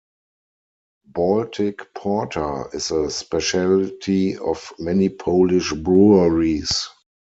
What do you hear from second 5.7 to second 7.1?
breweries.